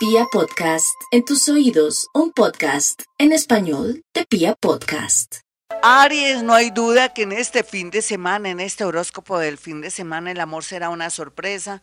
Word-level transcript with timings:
Pia 0.00 0.24
Podcast, 0.32 0.98
en 1.10 1.26
tus 1.26 1.46
oídos, 1.50 2.08
un 2.14 2.32
podcast 2.32 3.02
en 3.18 3.32
español 3.32 4.02
de 4.14 4.24
Pia 4.24 4.54
Podcast. 4.54 5.40
Aries, 5.82 6.42
no 6.42 6.54
hay 6.54 6.70
duda 6.70 7.12
que 7.12 7.24
en 7.24 7.32
este 7.32 7.62
fin 7.64 7.90
de 7.90 8.00
semana, 8.00 8.48
en 8.48 8.60
este 8.60 8.84
horóscopo 8.84 9.38
del 9.38 9.58
fin 9.58 9.82
de 9.82 9.90
semana, 9.90 10.30
el 10.30 10.40
amor 10.40 10.64
será 10.64 10.88
una 10.88 11.10
sorpresa. 11.10 11.82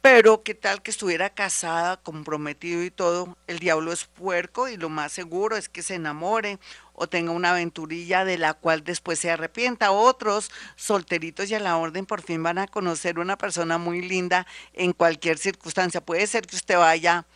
Pero 0.00 0.42
qué 0.44 0.54
tal 0.54 0.80
que 0.80 0.90
estuviera 0.90 1.28
casada, 1.28 1.98
comprometido 1.98 2.82
y 2.84 2.90
todo, 2.90 3.36
el 3.48 3.58
diablo 3.58 3.92
es 3.92 4.04
puerco 4.04 4.68
y 4.68 4.78
lo 4.78 4.88
más 4.88 5.12
seguro 5.12 5.56
es 5.56 5.68
que 5.68 5.82
se 5.82 5.96
enamore 5.96 6.58
o 6.94 7.08
tenga 7.08 7.32
una 7.32 7.50
aventurilla 7.50 8.24
de 8.24 8.38
la 8.38 8.54
cual 8.54 8.82
después 8.82 9.18
se 9.18 9.30
arrepienta. 9.30 9.90
Otros 9.90 10.50
solteritos 10.76 11.50
y 11.50 11.54
a 11.56 11.60
la 11.60 11.76
orden 11.76 12.06
por 12.06 12.22
fin 12.22 12.42
van 12.42 12.58
a 12.58 12.66
conocer 12.66 13.18
una 13.18 13.36
persona 13.36 13.76
muy 13.76 14.00
linda 14.00 14.46
en 14.72 14.94
cualquier 14.94 15.36
circunstancia. 15.36 16.00
Puede 16.00 16.26
ser 16.28 16.46
que 16.46 16.56
usted 16.56 16.78
vaya 16.78 17.26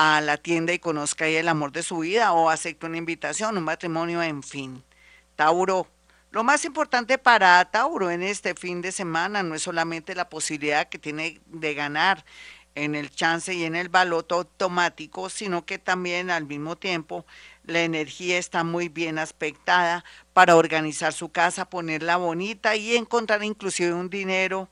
a 0.00 0.20
la 0.20 0.36
tienda 0.36 0.72
y 0.72 0.78
conozca 0.78 1.24
ahí 1.24 1.34
el 1.34 1.48
amor 1.48 1.72
de 1.72 1.82
su 1.82 1.98
vida 1.98 2.32
o 2.32 2.50
acepte 2.50 2.86
una 2.86 2.98
invitación, 2.98 3.58
un 3.58 3.64
matrimonio, 3.64 4.22
en 4.22 4.44
fin. 4.44 4.84
Tauro, 5.34 5.88
lo 6.30 6.44
más 6.44 6.64
importante 6.64 7.18
para 7.18 7.64
Tauro 7.64 8.08
en 8.08 8.22
este 8.22 8.54
fin 8.54 8.80
de 8.80 8.92
semana 8.92 9.42
no 9.42 9.56
es 9.56 9.62
solamente 9.62 10.14
la 10.14 10.28
posibilidad 10.28 10.88
que 10.88 11.00
tiene 11.00 11.40
de 11.46 11.74
ganar 11.74 12.24
en 12.76 12.94
el 12.94 13.10
chance 13.10 13.52
y 13.52 13.64
en 13.64 13.74
el 13.74 13.88
baloto 13.88 14.36
automático, 14.36 15.30
sino 15.30 15.66
que 15.66 15.78
también 15.80 16.30
al 16.30 16.46
mismo 16.46 16.76
tiempo 16.76 17.26
la 17.64 17.80
energía 17.80 18.38
está 18.38 18.62
muy 18.62 18.88
bien 18.88 19.18
aspectada 19.18 20.04
para 20.32 20.54
organizar 20.54 21.12
su 21.12 21.30
casa, 21.30 21.68
ponerla 21.68 22.18
bonita 22.18 22.76
y 22.76 22.94
encontrar 22.94 23.42
inclusive 23.42 23.92
un 23.92 24.10
dinero 24.10 24.68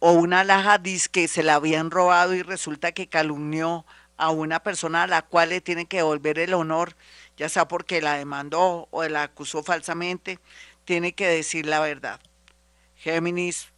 o 0.00 0.10
una 0.14 0.42
laja 0.42 0.82
que 1.12 1.28
se 1.28 1.44
la 1.44 1.54
habían 1.54 1.92
robado 1.92 2.34
y 2.34 2.42
resulta 2.42 2.90
que 2.90 3.06
calumnió 3.06 3.86
a 4.24 4.30
una 4.30 4.60
persona 4.60 5.04
a 5.04 5.06
la 5.06 5.22
cual 5.22 5.50
le 5.50 5.60
tiene 5.60 5.86
que 5.86 5.98
devolver 5.98 6.38
el 6.38 6.54
honor, 6.54 6.96
ya 7.36 7.48
sea 7.48 7.68
porque 7.68 8.00
la 8.00 8.16
demandó 8.16 8.88
o 8.90 9.04
la 9.04 9.24
acusó 9.24 9.62
falsamente 9.62 10.38
tiene 10.84 11.12
que 11.12 11.26
decir 11.26 11.66
la 11.66 11.80
verdad. 11.80 12.20
Géminis, 12.96 13.68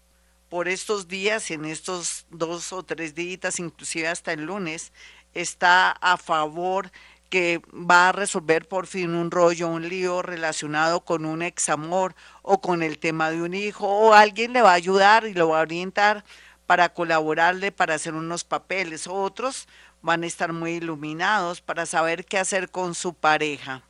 por 0.49 0.69
estos 0.69 1.09
días, 1.09 1.51
en 1.51 1.65
estos 1.65 2.27
dos 2.31 2.73
o 2.73 2.83
tres 2.85 3.15
días, 3.15 3.59
inclusive 3.59 4.09
hasta 4.09 4.33
el 4.33 4.45
lunes, 4.45 4.93
está 5.35 5.91
a 5.91 6.17
favor 6.17 6.91
que 7.31 7.61
va 7.73 8.09
a 8.09 8.13
resolver 8.13 8.69
por 8.69 8.87
fin 8.87 9.15
un 9.15 9.31
rollo, 9.31 9.69
un 9.69 9.89
lío 9.89 10.23
relacionado 10.23 11.01
con 11.05 11.25
un 11.25 11.43
examor 11.43 12.15
o 12.43 12.61
con 12.61 12.83
el 12.83 12.99
tema 12.99 13.31
de 13.31 13.43
un 13.43 13.55
hijo, 13.55 13.89
o 13.89 14.13
alguien 14.15 14.53
le 14.53 14.63
va 14.63 14.71
a 14.71 14.75
ayudar 14.75 15.27
y 15.27 15.35
lo 15.35 15.49
va 15.49 15.59
a 15.59 15.63
orientar 15.63 16.25
para 16.67 16.93
colaborarle, 16.93 17.73
para 17.73 17.95
hacer 17.95 18.15
unos 18.15 18.45
papeles. 18.45 19.07
Otros 19.09 19.67
van 20.03 20.23
a 20.23 20.27
estar 20.27 20.53
muy 20.53 20.73
iluminados 20.73 21.61
para 21.61 21.87
saber 21.87 22.25
qué 22.25 22.39
hacer 22.39 22.71
con 22.71 22.95
su 22.95 23.15
pareja. 23.15 23.83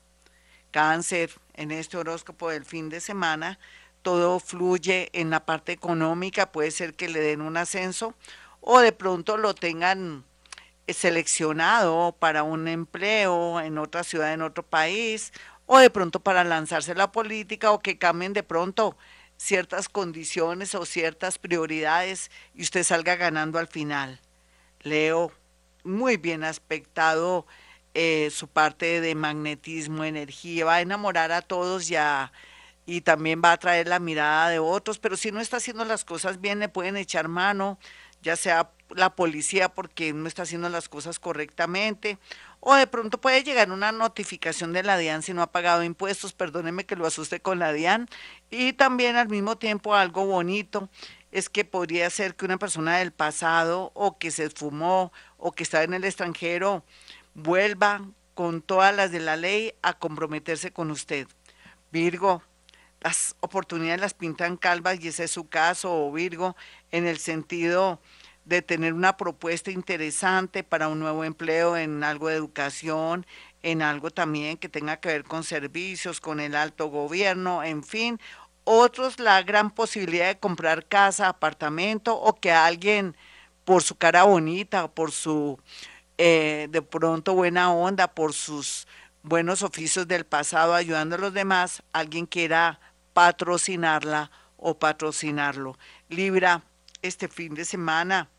Cáncer, 0.70 1.30
en 1.54 1.70
este 1.70 1.96
horóscopo 1.96 2.50
del 2.50 2.64
fin 2.64 2.88
de 2.88 3.00
semana, 3.00 3.58
todo 4.02 4.38
fluye 4.38 5.10
en 5.12 5.30
la 5.30 5.44
parte 5.44 5.72
económica, 5.72 6.52
puede 6.52 6.70
ser 6.70 6.94
que 6.94 7.08
le 7.08 7.20
den 7.20 7.40
un 7.40 7.56
ascenso 7.56 8.14
o 8.60 8.80
de 8.80 8.92
pronto 8.92 9.36
lo 9.36 9.54
tengan 9.54 10.24
seleccionado 10.88 12.14
para 12.18 12.42
un 12.42 12.68
empleo 12.68 13.60
en 13.60 13.78
otra 13.78 14.04
ciudad, 14.04 14.32
en 14.32 14.42
otro 14.42 14.62
país, 14.62 15.32
o 15.66 15.78
de 15.78 15.90
pronto 15.90 16.20
para 16.20 16.44
lanzarse 16.44 16.94
la 16.94 17.10
política 17.10 17.72
o 17.72 17.80
que 17.80 17.98
cambien 17.98 18.32
de 18.32 18.42
pronto 18.42 18.96
ciertas 19.36 19.88
condiciones 19.88 20.74
o 20.74 20.86
ciertas 20.86 21.38
prioridades 21.38 22.30
y 22.54 22.62
usted 22.62 22.84
salga 22.84 23.16
ganando 23.16 23.58
al 23.58 23.66
final. 23.66 24.20
Leo, 24.80 25.32
muy 25.86 26.16
bien 26.16 26.44
aspectado 26.44 27.46
eh, 27.94 28.28
su 28.30 28.48
parte 28.48 29.00
de 29.00 29.14
magnetismo, 29.14 30.04
energía, 30.04 30.66
va 30.66 30.74
a 30.76 30.80
enamorar 30.82 31.32
a 31.32 31.40
todos 31.40 31.88
ya 31.88 32.32
y 32.84 33.00
también 33.00 33.40
va 33.44 33.52
a 33.52 33.56
traer 33.56 33.88
la 33.88 33.98
mirada 33.98 34.48
de 34.48 34.58
otros, 34.58 34.98
pero 34.98 35.16
si 35.16 35.32
no 35.32 35.40
está 35.40 35.56
haciendo 35.56 35.84
las 35.84 36.04
cosas 36.04 36.40
bien, 36.40 36.60
le 36.60 36.68
pueden 36.68 36.96
echar 36.96 37.28
mano, 37.28 37.78
ya 38.22 38.36
sea 38.36 38.70
la 38.90 39.16
policía 39.16 39.68
porque 39.68 40.12
no 40.12 40.28
está 40.28 40.42
haciendo 40.42 40.68
las 40.68 40.88
cosas 40.88 41.18
correctamente, 41.18 42.18
o 42.60 42.74
de 42.74 42.86
pronto 42.86 43.20
puede 43.20 43.42
llegar 43.42 43.70
una 43.72 43.92
notificación 43.92 44.72
de 44.72 44.82
la 44.82 44.96
DIAN 44.98 45.22
si 45.22 45.34
no 45.34 45.42
ha 45.42 45.50
pagado 45.50 45.82
impuestos, 45.82 46.32
perdóneme 46.32 46.84
que 46.84 46.96
lo 46.96 47.06
asuste 47.06 47.40
con 47.40 47.58
la 47.58 47.72
DIAN, 47.72 48.08
y 48.50 48.72
también 48.74 49.16
al 49.16 49.28
mismo 49.28 49.56
tiempo 49.58 49.94
algo 49.94 50.24
bonito 50.26 50.88
es 51.32 51.48
que 51.48 51.64
podría 51.64 52.08
ser 52.10 52.36
que 52.36 52.44
una 52.44 52.58
persona 52.58 52.98
del 52.98 53.12
pasado 53.12 53.90
o 53.94 54.16
que 54.18 54.30
se 54.30 54.44
esfumó 54.44 55.12
o 55.36 55.52
que 55.52 55.62
está 55.62 55.82
en 55.82 55.94
el 55.94 56.04
extranjero 56.04 56.84
vuelva 57.34 58.02
con 58.34 58.62
todas 58.62 58.94
las 58.94 59.12
de 59.12 59.20
la 59.20 59.36
ley 59.36 59.74
a 59.82 59.94
comprometerse 59.94 60.72
con 60.72 60.90
usted. 60.90 61.26
Virgo, 61.90 62.42
las 63.00 63.36
oportunidades 63.40 64.00
las 64.00 64.14
pintan 64.14 64.56
calvas 64.56 64.98
y 65.00 65.08
ese 65.08 65.24
es 65.24 65.30
su 65.30 65.48
caso, 65.48 65.92
o 65.92 66.12
Virgo, 66.12 66.56
en 66.90 67.06
el 67.06 67.18
sentido 67.18 68.00
de 68.44 68.62
tener 68.62 68.92
una 68.92 69.16
propuesta 69.16 69.70
interesante 69.70 70.62
para 70.62 70.88
un 70.88 71.00
nuevo 71.00 71.24
empleo 71.24 71.76
en 71.76 72.04
algo 72.04 72.28
de 72.28 72.36
educación, 72.36 73.26
en 73.62 73.82
algo 73.82 74.10
también 74.10 74.56
que 74.56 74.68
tenga 74.68 74.98
que 74.98 75.08
ver 75.08 75.24
con 75.24 75.42
servicios, 75.42 76.20
con 76.20 76.38
el 76.38 76.54
alto 76.54 76.86
gobierno, 76.86 77.64
en 77.64 77.82
fin. 77.82 78.20
Otros 78.64 79.18
la 79.18 79.42
gran 79.42 79.70
posibilidad 79.70 80.28
de 80.28 80.38
comprar 80.38 80.86
casa, 80.86 81.28
apartamento 81.28 82.16
o 82.16 82.34
que 82.34 82.52
alguien 82.52 83.16
por 83.66 83.82
su 83.82 83.96
cara 83.96 84.22
bonita, 84.22 84.86
por 84.86 85.10
su 85.10 85.58
eh, 86.18 86.68
de 86.70 86.82
pronto 86.82 87.34
buena 87.34 87.72
onda, 87.72 88.06
por 88.06 88.32
sus 88.32 88.86
buenos 89.24 89.64
oficios 89.64 90.06
del 90.06 90.24
pasado 90.24 90.72
ayudando 90.72 91.16
a 91.16 91.18
los 91.18 91.34
demás, 91.34 91.82
alguien 91.92 92.26
quiera 92.26 92.78
patrocinarla 93.12 94.30
o 94.56 94.78
patrocinarlo. 94.78 95.76
Libra, 96.08 96.62
este 97.02 97.26
fin 97.26 97.54
de 97.54 97.64
semana 97.64 98.30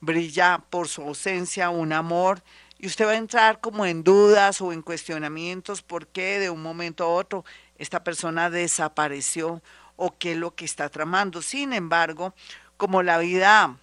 brilla 0.00 0.62
por 0.68 0.86
su 0.86 1.00
ausencia 1.00 1.70
un 1.70 1.94
amor 1.94 2.42
y 2.78 2.86
usted 2.86 3.06
va 3.06 3.12
a 3.12 3.16
entrar 3.16 3.60
como 3.60 3.86
en 3.86 4.04
dudas 4.04 4.60
o 4.60 4.70
en 4.70 4.82
cuestionamientos 4.82 5.80
por 5.80 6.08
qué 6.08 6.38
de 6.38 6.50
un 6.50 6.62
momento 6.62 7.04
a 7.04 7.08
otro 7.08 7.46
esta 7.78 8.04
persona 8.04 8.50
desapareció 8.50 9.62
o 9.96 10.14
qué 10.18 10.32
es 10.32 10.38
lo 10.38 10.54
que 10.54 10.66
está 10.66 10.90
tramando. 10.90 11.40
Sin 11.40 11.72
embargo, 11.72 12.34
como 12.76 13.02
la 13.02 13.16
vida 13.16 13.78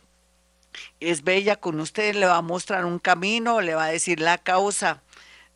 es 0.99 1.23
bella 1.23 1.55
con 1.55 1.79
usted, 1.79 2.15
le 2.15 2.25
va 2.25 2.37
a 2.37 2.41
mostrar 2.41 2.85
un 2.85 2.99
camino, 2.99 3.61
le 3.61 3.75
va 3.75 3.85
a 3.85 3.91
decir 3.91 4.19
la 4.19 4.37
causa 4.37 5.01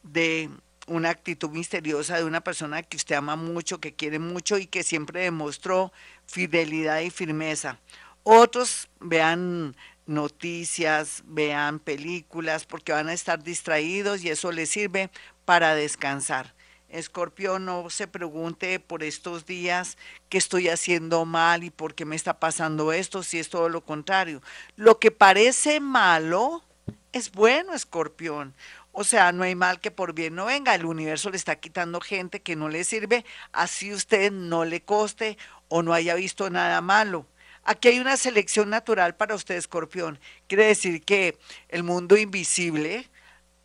de 0.04 0.50
una 0.88 1.10
actitud 1.10 1.50
misteriosa 1.50 2.18
de 2.18 2.24
una 2.24 2.42
persona 2.42 2.84
que 2.84 2.98
usted 2.98 3.16
ama 3.16 3.36
mucho, 3.36 3.80
que 3.80 3.94
quiere 3.94 4.20
mucho 4.20 4.58
y 4.58 4.68
que 4.68 4.84
siempre 4.84 5.22
demostró 5.22 5.92
fidelidad 6.26 7.02
y 7.02 7.10
firmeza. 7.10 7.80
Otros 8.24 8.90
vean 9.00 9.76
noticias, 10.08 11.24
vean 11.26 11.80
películas, 11.80 12.66
porque 12.66 12.92
van 12.92 13.10
a 13.10 13.14
estar 13.14 13.44
distraídos 13.44 14.24
y 14.24 14.30
eso 14.30 14.52
les 14.52 14.70
sirve 14.70 15.10
para 15.46 15.76
descansar. 15.76 16.55
Escorpión, 16.96 17.66
no 17.66 17.90
se 17.90 18.08
pregunte 18.08 18.80
por 18.80 19.04
estos 19.04 19.46
días 19.46 19.98
qué 20.30 20.38
estoy 20.38 20.70
haciendo 20.70 21.26
mal 21.26 21.64
y 21.64 21.70
por 21.70 21.94
qué 21.94 22.06
me 22.06 22.16
está 22.16 22.40
pasando 22.40 22.94
esto, 22.94 23.22
si 23.22 23.40
es 23.40 23.50
todo 23.50 23.70
lo 23.70 23.82
contrario. 23.82 24.42
Lo 24.76 25.00
que 25.00 25.12
parece 25.12 25.80
malo 25.80 26.64
es 27.12 27.32
bueno, 27.32 27.74
Escorpión. 27.74 28.54
O 28.92 29.04
sea, 29.04 29.34
no 29.34 29.44
hay 29.44 29.56
mal 29.56 29.82
que 29.82 29.92
por 29.92 30.14
bien 30.14 30.36
no 30.36 30.46
venga. 30.46 30.74
El 30.74 30.86
universo 30.86 31.30
le 31.30 31.38
está 31.38 31.58
quitando 31.58 32.00
gente 32.00 32.42
que 32.42 32.56
no 32.56 32.70
le 32.70 32.86
sirve, 32.86 33.26
así 33.52 33.94
usted 33.94 34.32
no 34.32 34.64
le 34.64 34.82
coste 34.82 35.38
o 35.68 35.84
no 35.84 35.94
haya 35.94 36.16
visto 36.16 36.50
nada 36.50 36.80
malo. 36.80 37.26
Aquí 37.66 37.90
hay 37.90 38.00
una 38.00 38.16
selección 38.16 38.70
natural 38.70 39.16
para 39.16 39.36
usted, 39.36 39.56
escorpión. 39.56 40.20
Quiere 40.48 40.68
decir 40.68 41.04
que 41.04 41.38
el 41.68 41.84
mundo 41.84 42.16
invisible, 42.16 43.10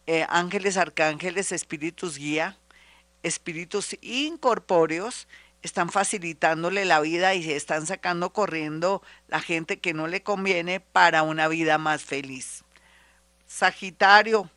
eh, 0.07 0.27
ángeles, 0.29 0.77
arcángeles, 0.77 1.53
espíritus 1.53 2.17
guía, 2.17 2.57
espíritus 3.23 3.97
incorpóreos 4.01 5.29
están 5.63 5.91
facilitándole 5.91 6.85
la 6.85 7.01
vida 7.01 7.35
y 7.35 7.43
se 7.43 7.57
están 7.57 7.87
sacando 7.87 8.33
corriendo 8.33 9.03
la 9.29 9.41
gente 9.41 9.79
que 9.79 9.95
no 9.95 10.07
le 10.07 10.23
conviene 10.23 10.81
para 10.81 11.23
una 11.23 11.49
vida 11.49 11.79
más 11.79 12.03
feliz. 12.03 12.65
Sagitario, 13.47 14.51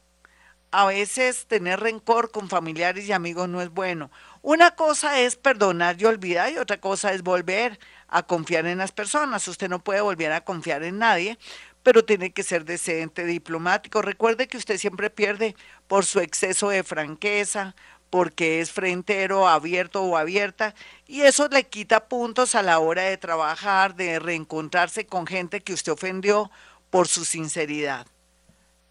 a 0.72 0.86
veces 0.86 1.46
tener 1.46 1.82
rencor 1.82 2.32
con 2.32 2.50
familiares 2.50 3.08
y 3.08 3.12
amigos 3.12 3.48
no 3.48 3.62
es 3.62 3.70
bueno. 3.70 4.10
Una 4.42 4.72
cosa 4.72 5.20
es 5.20 5.36
perdonar 5.36 6.02
y 6.02 6.06
olvidar 6.06 6.52
y 6.52 6.58
otra 6.58 6.80
cosa 6.80 7.14
es 7.14 7.22
volver 7.22 7.80
a 8.08 8.24
confiar 8.24 8.66
en 8.66 8.80
las 8.80 8.92
personas. 8.92 9.48
Usted 9.48 9.70
no 9.70 9.84
puede 9.84 10.02
volver 10.02 10.32
a 10.32 10.44
confiar 10.44 10.84
en 10.84 10.98
nadie, 10.98 11.38
pero 11.84 12.06
tiene 12.06 12.32
que 12.32 12.44
ser 12.44 12.66
decente, 12.66 13.26
diplomático. 13.26 14.02
Recuerde 14.02 14.48
que 14.48 14.58
usted 14.58 14.78
siempre 14.78 15.10
pierde 15.10 15.56
por 15.88 16.06
su 16.06 16.20
exceso 16.20 16.70
de 16.70 16.84
franqueza, 16.84 17.76
porque 18.14 18.62
es 18.62 18.72
frentero, 18.72 19.48
abierto 19.48 20.04
o 20.04 20.18
abierta, 20.18 20.76
y 21.08 21.22
eso 21.22 21.48
le 21.48 21.64
quita 21.64 22.08
puntos 22.08 22.54
a 22.54 22.62
la 22.62 22.78
hora 22.78 23.02
de 23.02 23.18
trabajar, 23.18 23.96
de 23.96 24.20
reencontrarse 24.20 25.08
con 25.08 25.26
gente 25.26 25.62
que 25.62 25.74
usted 25.74 25.94
ofendió 25.94 26.52
por 26.92 27.08
su 27.08 27.26
sinceridad. 27.26 28.06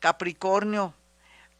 Capricornio, 0.00 0.92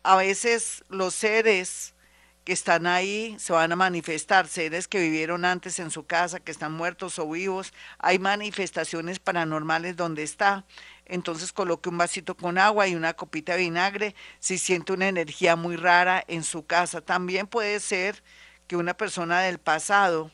a 0.03 0.17
veces 0.17 0.82
los 0.88 1.14
seres 1.14 1.94
que 2.43 2.53
están 2.53 2.85
ahí 2.85 3.37
se 3.38 3.53
van 3.53 3.70
a 3.70 3.76
manifestar, 3.76 4.49
seres 4.49 4.88
que 4.88 4.99
vivieron 4.99 5.44
antes 5.44 5.79
en 5.79 5.93
su 5.93 6.05
casa, 6.05 6.41
que 6.41 6.50
están 6.50 6.73
muertos 6.73 7.20
o 7.20 7.31
vivos. 7.31 7.73
Hay 7.99 8.19
manifestaciones 8.19 9.20
paranormales 9.20 9.94
donde 9.94 10.25
está. 10.25 10.64
Entonces 11.06 11.52
coloque 11.52 11.88
un 11.88 11.99
vasito 11.99 12.37
con 12.37 12.58
agua 12.58 12.88
y 12.88 12.94
una 12.94 13.14
copita 13.14 13.52
de 13.52 13.60
vinagre 13.60 14.14
si 14.38 14.58
siente 14.58 14.93
una 14.93 15.08
energía 15.08 15.56
muy 15.56 15.76
rara 15.76 16.25
en 16.28 16.44
su 16.44 16.66
casa. 16.66 17.00
También 17.00 17.46
puede 17.46 17.81
ser 17.81 18.22
que 18.66 18.76
una 18.76 18.94
persona 18.94 19.40
del 19.40 19.58
pasado 19.58 20.31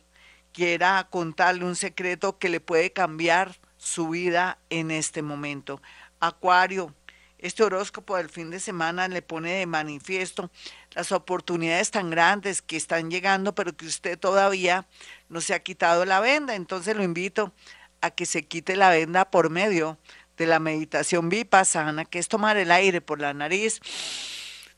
quiera 0.53 1.09
contarle 1.11 1.65
un 1.65 1.77
secreto 1.77 2.39
que 2.39 2.49
le 2.49 2.61
puede 2.61 2.93
cambiar 2.93 3.57
su 3.77 4.09
vida 4.11 4.59
en 4.71 4.91
este 4.91 5.23
momento. 5.23 5.81
Acuario, 6.21 6.95
este 7.39 7.63
horóscopo 7.63 8.17
del 8.17 8.29
fin 8.29 8.51
de 8.51 8.59
semana 8.59 9.07
le 9.07 9.23
pone 9.23 9.53
de 9.53 9.67
manifiesto 9.67 10.51
las 10.93 11.13
oportunidades 11.13 11.93
tan 11.93 12.11
grandes 12.11 12.63
que 12.63 12.77
están 12.77 13.11
llegando, 13.11 13.55
pero 13.55 13.77
que 13.77 13.87
usted 13.87 14.19
todavía 14.19 14.87
no 15.29 15.41
se 15.41 15.55
ha 15.55 15.63
quitado 15.63 16.05
la 16.05 16.19
venda. 16.19 16.57
Entonces 16.57 16.97
lo 16.97 17.05
invito 17.05 17.53
a 18.01 18.11
que 18.11 18.27
se 18.27 18.45
quite 18.47 18.77
la 18.77 18.91
venda 18.91 19.31
por 19.31 19.51
medio 19.51 19.99
de 20.39 20.47
la 20.47 20.61
meditación 20.61 21.29
vipassana, 21.29 22.05
que 22.05 22.19
es 22.19 22.29
tomar 22.29 22.57
el 22.57 22.71
aire 22.71 23.01
por 23.01 23.21
la 23.21 23.35
nariz, 23.35 23.81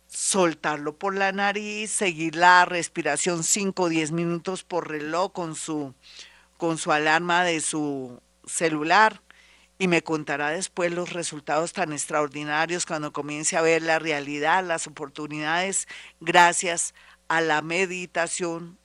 soltarlo 0.08 0.96
por 0.96 1.14
la 1.14 1.30
nariz, 1.30 1.90
seguir 1.90 2.34
la 2.34 2.64
respiración 2.64 3.44
5 3.44 3.82
o 3.84 3.88
10 3.88 4.12
minutos 4.12 4.64
por 4.64 4.88
reloj 4.88 5.32
con 5.32 5.54
su, 5.54 5.94
con 6.56 6.78
su 6.78 6.90
alarma 6.90 7.44
de 7.44 7.60
su 7.60 8.20
celular 8.44 9.22
y 9.78 9.88
me 9.88 10.02
contará 10.02 10.50
después 10.50 10.92
los 10.92 11.12
resultados 11.12 11.72
tan 11.72 11.92
extraordinarios 11.92 12.84
cuando 12.84 13.12
comience 13.12 13.56
a 13.56 13.62
ver 13.62 13.82
la 13.82 13.98
realidad, 13.98 14.64
las 14.64 14.86
oportunidades, 14.86 15.88
gracias 16.20 16.92
a 17.28 17.40
la 17.40 17.62
meditación, 17.62 18.79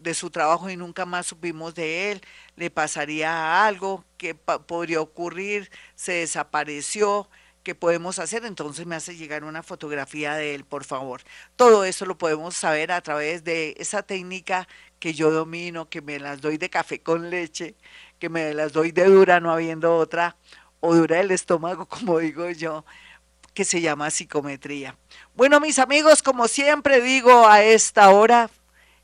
de 0.00 0.14
su 0.14 0.30
trabajo 0.30 0.70
y 0.70 0.76
nunca 0.76 1.06
más 1.06 1.26
supimos 1.26 1.74
de 1.74 2.12
él, 2.12 2.20
le 2.56 2.70
pasaría 2.70 3.66
algo, 3.66 4.04
que 4.16 4.34
podría 4.34 5.00
ocurrir, 5.00 5.70
se 5.94 6.12
desapareció, 6.12 7.28
¿qué 7.62 7.74
podemos 7.74 8.18
hacer? 8.18 8.44
Entonces 8.44 8.86
me 8.86 8.96
hace 8.96 9.16
llegar 9.16 9.44
una 9.44 9.62
fotografía 9.62 10.34
de 10.34 10.54
él, 10.54 10.64
por 10.64 10.84
favor. 10.84 11.22
Todo 11.56 11.84
eso 11.84 12.06
lo 12.06 12.16
podemos 12.16 12.56
saber 12.56 12.92
a 12.92 13.00
través 13.02 13.44
de 13.44 13.74
esa 13.78 14.02
técnica 14.02 14.66
que 14.98 15.14
yo 15.14 15.30
domino, 15.30 15.88
que 15.88 16.00
me 16.00 16.18
las 16.18 16.40
doy 16.40 16.56
de 16.56 16.70
café 16.70 17.00
con 17.00 17.30
leche, 17.30 17.74
que 18.18 18.28
me 18.28 18.54
las 18.54 18.72
doy 18.72 18.92
de 18.92 19.04
dura 19.04 19.40
no 19.40 19.52
habiendo 19.52 19.96
otra, 19.96 20.36
o 20.80 20.94
dura 20.94 21.20
el 21.20 21.30
estómago, 21.30 21.86
como 21.88 22.18
digo 22.18 22.48
yo, 22.50 22.84
que 23.54 23.64
se 23.64 23.80
llama 23.80 24.10
psicometría. 24.10 24.96
Bueno, 25.34 25.60
mis 25.60 25.78
amigos, 25.78 26.22
como 26.22 26.48
siempre 26.48 27.00
digo 27.00 27.48
a 27.48 27.62
esta 27.62 28.10
hora, 28.10 28.50